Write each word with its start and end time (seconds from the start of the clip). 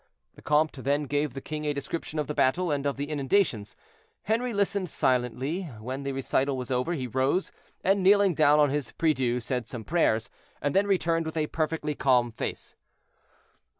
The 0.33 0.41
comte 0.41 0.71
then 0.77 1.03
gave 1.03 1.35
the 1.35 1.41
king 1.41 1.63
a 1.65 1.75
description 1.75 2.17
of 2.17 2.25
the 2.25 2.33
battle, 2.33 2.71
and 2.71 2.87
of 2.87 2.97
the 2.97 3.11
inundations. 3.11 3.75
Henri 4.23 4.51
listened 4.51 4.89
silently. 4.89 5.65
When 5.79 6.01
the 6.01 6.11
recital 6.11 6.57
was 6.57 6.71
over, 6.71 6.93
he 6.93 7.05
rose, 7.05 7.51
and 7.83 8.01
kneeling 8.01 8.33
down 8.33 8.57
on 8.59 8.71
his 8.71 8.93
prie 8.93 9.13
Dieu, 9.13 9.39
said 9.39 9.67
some 9.67 9.83
prayers, 9.83 10.27
and 10.59 10.73
then 10.73 10.87
returned 10.87 11.27
with 11.27 11.37
a 11.37 11.45
perfectly 11.45 11.93
calm 11.93 12.31
face. 12.31 12.73